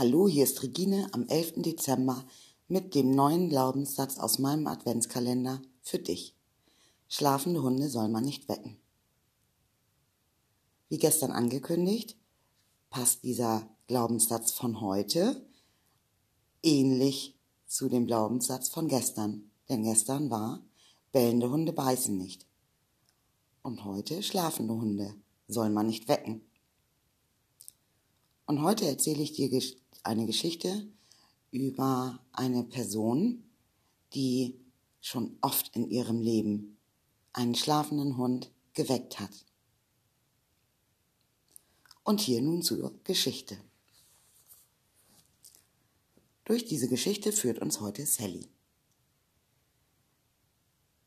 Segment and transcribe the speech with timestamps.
[0.00, 1.56] Hallo, hier ist Regine am 11.
[1.56, 2.24] Dezember
[2.68, 6.34] mit dem neuen Glaubenssatz aus meinem Adventskalender für dich.
[7.06, 8.78] Schlafende Hunde soll man nicht wecken.
[10.88, 12.16] Wie gestern angekündigt,
[12.88, 15.46] passt dieser Glaubenssatz von heute
[16.62, 19.50] ähnlich zu dem Glaubenssatz von gestern.
[19.68, 20.62] Denn gestern war,
[21.12, 22.46] bellende Hunde beißen nicht.
[23.62, 25.14] Und heute schlafende Hunde
[25.46, 26.40] soll man nicht wecken.
[28.46, 29.48] Und heute erzähle ich dir
[30.04, 30.86] eine Geschichte
[31.50, 33.44] über eine Person,
[34.14, 34.58] die
[35.00, 36.76] schon oft in ihrem Leben
[37.32, 39.46] einen schlafenden Hund geweckt hat.
[42.02, 43.58] Und hier nun zur Geschichte.
[46.44, 48.48] Durch diese Geschichte führt uns heute Sally.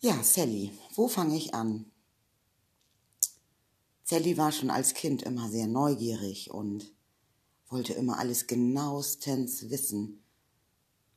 [0.00, 1.90] Ja, Sally, wo fange ich an?
[4.04, 6.93] Sally war schon als Kind immer sehr neugierig und
[7.74, 10.22] wollte immer alles genauestens wissen.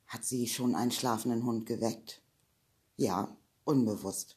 [0.08, 2.20] Hat sie schon einen schlafenden Hund geweckt?
[2.96, 4.34] Ja, unbewusst.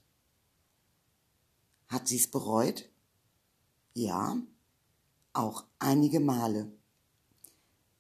[1.88, 2.88] Hat sie es bereut?
[3.96, 4.38] Ja,
[5.34, 6.72] auch einige Male.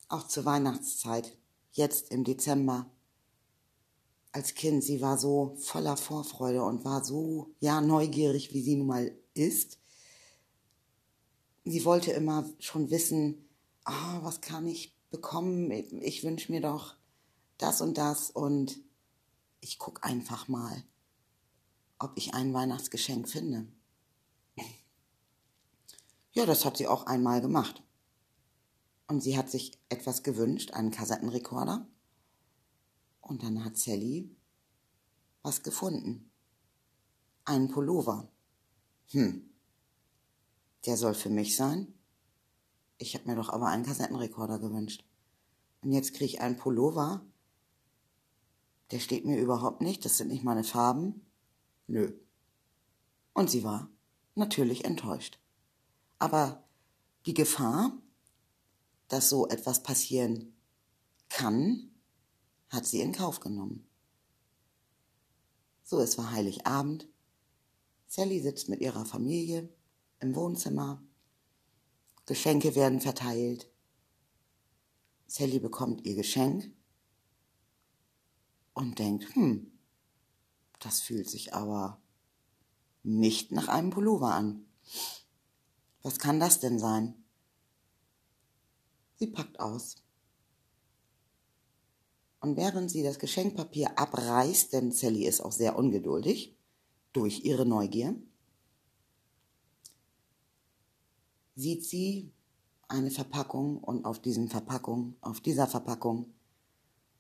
[0.08, 1.36] Auch zur Weihnachtszeit,
[1.72, 2.92] jetzt im Dezember.
[4.34, 8.88] Als Kind, sie war so voller Vorfreude und war so, ja, neugierig, wie sie nun
[8.88, 9.80] mal ist.
[11.64, 13.48] Sie wollte immer schon wissen,
[13.86, 15.72] ah, was kann ich bekommen?
[15.72, 16.96] Ich wünsche mir doch
[17.58, 18.80] das und das und
[19.60, 20.84] ich guck einfach mal,
[22.00, 23.68] ob ich ein Weihnachtsgeschenk finde.
[26.34, 27.84] Ja, das hat sie auch einmal gemacht.
[29.08, 31.86] Und sie hat sich etwas gewünscht, einen Kassettenrekorder.
[33.20, 34.34] Und dann hat Sally
[35.44, 36.32] was gefunden.
[37.44, 38.32] Einen Pullover.
[39.10, 39.50] Hm.
[40.86, 41.94] Der soll für mich sein?
[43.02, 45.04] Ich habe mir doch aber einen Kassettenrekorder gewünscht.
[45.82, 47.26] Und jetzt kriege ich einen Pullover.
[48.92, 50.06] Der steht mir überhaupt nicht.
[50.06, 51.26] Das sind nicht meine Farben.
[51.88, 52.14] Nö.
[53.34, 53.90] Und sie war
[54.36, 55.40] natürlich enttäuscht.
[56.20, 56.64] Aber
[57.26, 57.98] die Gefahr,
[59.08, 60.54] dass so etwas passieren
[61.28, 61.90] kann,
[62.70, 63.88] hat sie in Kauf genommen.
[65.84, 67.08] So, es war Heiligabend.
[68.06, 69.74] Sally sitzt mit ihrer Familie
[70.20, 71.02] im Wohnzimmer
[72.32, 73.70] Geschenke werden verteilt.
[75.28, 76.74] Sally bekommt ihr Geschenk
[78.74, 79.78] und denkt, hm,
[80.80, 82.02] das fühlt sich aber
[83.04, 84.66] nicht nach einem Pullover an.
[86.04, 87.22] Was kann das denn sein?
[89.18, 89.98] Sie packt aus.
[92.40, 96.58] Und während sie das Geschenkpapier abreißt, denn Sally ist auch sehr ungeduldig
[97.12, 98.16] durch ihre Neugier,
[101.56, 102.32] sieht sie
[102.88, 106.34] eine Verpackung und auf diesen Verpackung, auf dieser Verpackung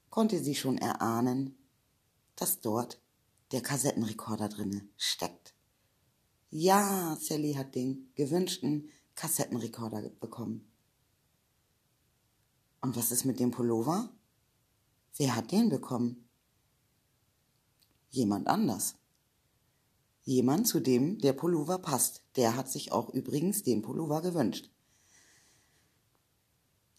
[0.09, 1.55] konnte sie schon erahnen,
[2.35, 3.01] dass dort
[3.51, 5.53] der Kassettenrekorder drinne steckt.
[6.49, 10.69] Ja, Sally hat den gewünschten Kassettenrekorder bekommen.
[12.81, 14.09] Und was ist mit dem Pullover?
[15.17, 16.27] Wer hat den bekommen?
[18.09, 18.95] Jemand anders.
[20.23, 22.23] Jemand, zu dem der Pullover passt.
[22.35, 24.69] Der hat sich auch übrigens den Pullover gewünscht.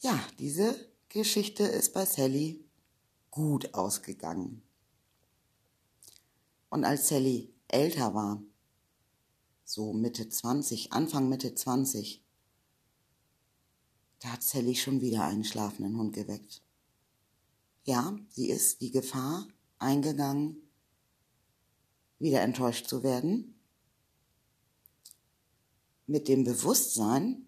[0.01, 0.75] Ja, diese
[1.09, 2.65] Geschichte ist bei Sally
[3.31, 4.63] gut ausgegangen.
[6.71, 8.43] Und als Sally älter war,
[9.65, 12.25] so Mitte 20, Anfang Mitte 20,
[14.19, 16.63] da hat Sally schon wieder einen schlafenden Hund geweckt.
[17.85, 19.47] Ja, sie ist die Gefahr
[19.79, 20.57] eingegangen,
[22.23, 23.55] wieder enttäuscht zu werden,
[26.07, 27.47] mit dem Bewusstsein,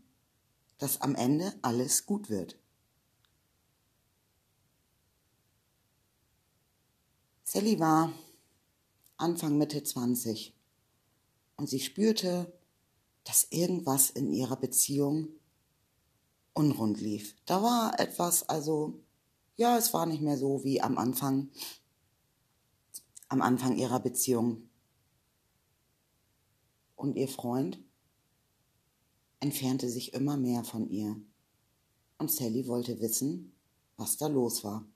[0.78, 2.58] dass am Ende alles gut wird.
[7.44, 8.12] Sally war
[9.16, 10.54] Anfang Mitte 20
[11.56, 12.52] und sie spürte,
[13.22, 15.28] dass irgendwas in ihrer Beziehung
[16.52, 17.36] unrund lief.
[17.46, 19.00] Da war etwas, also
[19.56, 21.50] ja, es war nicht mehr so wie am Anfang
[23.28, 24.68] am Anfang ihrer Beziehung.
[26.96, 27.78] Und ihr Freund
[29.40, 31.16] entfernte sich immer mehr von ihr.
[32.18, 33.52] Und Sally wollte wissen,
[33.96, 34.86] was da los war.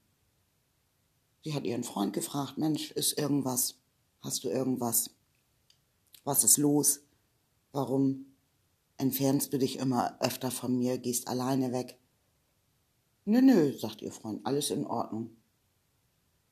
[1.45, 3.77] Sie hat ihren Freund gefragt, Mensch, ist irgendwas?
[4.21, 5.11] Hast du irgendwas?
[6.25, 7.01] Was ist los?
[7.73, 8.27] Warum
[8.97, 11.99] entfernst du dich immer öfter von mir, gehst alleine weg?
[13.25, 15.37] Nö, nö, sagt ihr Freund, alles in Ordnung.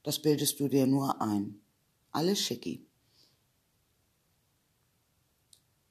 [0.02, 1.61] Das bildest du dir nur ein.
[2.17, 2.83] Alles schicki.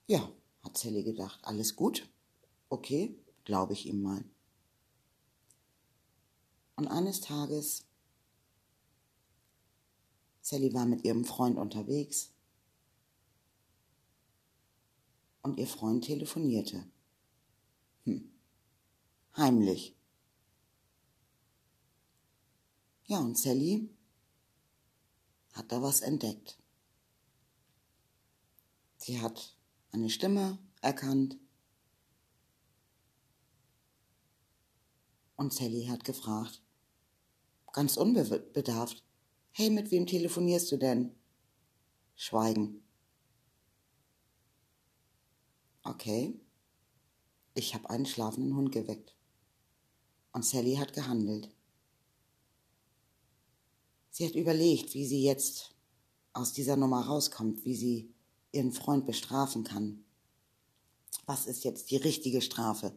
[0.08, 0.28] Ja,
[0.64, 2.10] hat Sally gedacht, alles gut?
[2.68, 4.26] Okay, glaube ich ihm mal.
[6.78, 7.86] Und eines Tages,
[10.42, 12.32] Sally war mit ihrem Freund unterwegs
[15.44, 16.88] und ihr Freund telefonierte.
[18.06, 18.32] Hm.
[19.38, 19.96] Heimlich.
[23.06, 23.95] Ja, und Sally
[25.56, 26.60] hat da was entdeckt.
[28.98, 29.58] Sie hat
[29.92, 31.38] eine Stimme erkannt
[35.38, 36.62] und Sally hat gefragt,
[37.72, 39.04] ganz unbedarft,
[39.52, 41.16] hey, mit wem telefonierst du denn?
[42.16, 42.84] Schweigen.
[45.84, 46.40] Okay,
[47.54, 49.16] ich habe einen schlafenden Hund geweckt.
[50.34, 51.55] Und Sally hat gehandelt.
[54.16, 55.76] Sie hat überlegt, wie sie jetzt
[56.32, 58.14] aus dieser Nummer rauskommt, wie sie
[58.54, 60.06] ihren Freund bestrafen kann.
[61.26, 62.96] Was ist jetzt die richtige Strafe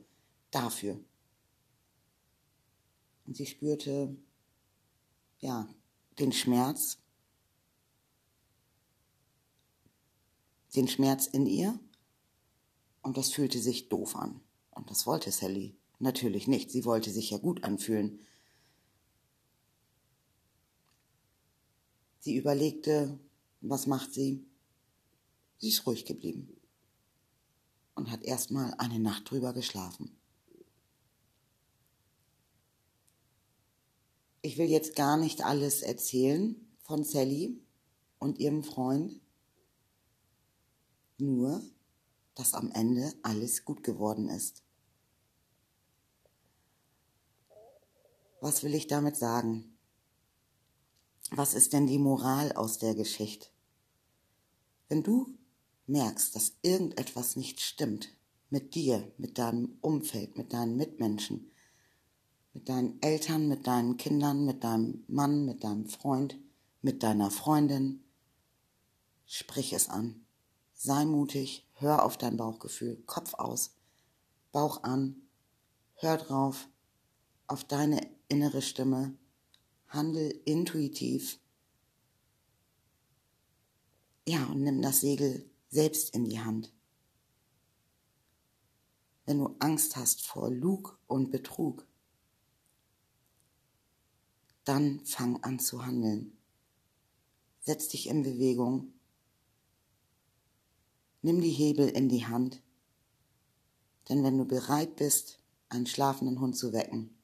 [0.53, 1.01] dafür?
[3.27, 4.17] Und sie spürte,
[5.41, 5.69] ja,
[6.21, 6.99] den Schmerz,
[10.77, 11.81] den Schmerz in ihr.
[13.03, 14.41] Und das fühlte sich doof an.
[14.71, 16.71] Und das wollte Sally natürlich nicht.
[16.71, 18.21] Sie wollte sich ja gut anfühlen.
[22.21, 23.19] Sie überlegte,
[23.61, 24.45] was macht sie?
[25.59, 26.57] Sie ist ruhig geblieben
[27.95, 30.17] und hat erstmal eine Nacht drüber geschlafen.
[34.41, 37.61] Ich will jetzt gar nicht alles erzählen von Sally
[38.19, 39.21] und ihrem Freund,
[41.19, 41.61] nur,
[42.37, 44.63] dass am Ende alles gut geworden ist.
[48.41, 49.78] Was will ich damit sagen?
[51.31, 53.49] Was ist denn die Moral aus der Geschichte?
[54.89, 55.39] Wenn du
[55.87, 58.09] merkst, dass irgendetwas nicht stimmt
[58.51, 61.51] mit dir, mit deinem Umfeld, mit deinen Mitmenschen,
[62.55, 66.39] mit deinen Eltern, mit deinen Kindern, mit deinem Mann, mit deinem Freund,
[66.83, 68.03] mit deiner Freundin,
[69.27, 70.25] sprich es an.
[70.75, 73.75] Sei mutig, hör auf dein Bauchgefühl, Kopf aus,
[74.53, 75.17] Bauch an,
[75.95, 76.69] hör drauf,
[77.47, 79.17] auf deine innere Stimme,
[79.89, 81.39] handel intuitiv.
[84.27, 86.73] Ja, und nimm das Segel selbst in die Hand.
[89.25, 91.87] Wenn du Angst hast vor Lug und Betrug,
[94.65, 96.37] dann fang an zu handeln.
[97.61, 98.93] Setz dich in Bewegung.
[101.23, 102.63] Nimm die Hebel in die Hand.
[104.09, 105.39] Denn wenn du bereit bist,
[105.69, 107.18] einen schlafenden Hund zu wecken,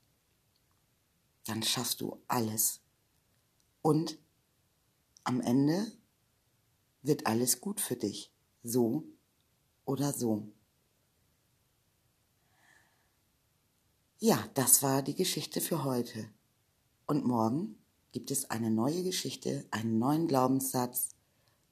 [1.44, 2.81] dann schaffst du alles.
[3.82, 4.19] Und
[5.25, 5.93] am Ende
[7.02, 8.32] wird alles gut für dich,
[8.62, 9.05] so
[9.85, 10.49] oder so.
[14.19, 16.31] Ja, das war die Geschichte für heute.
[17.06, 17.76] Und morgen
[18.12, 21.11] gibt es eine neue Geschichte, einen neuen Glaubenssatz.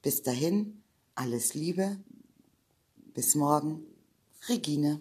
[0.02, 0.82] Bis dahin,
[1.14, 1.98] alles Liebe.
[3.14, 3.86] Bis morgen,
[4.48, 5.00] Regine.